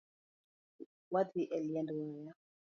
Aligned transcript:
Wadhii 1.13 1.51
e 1.55 1.57
liend 1.67 1.89
waya 1.97 2.31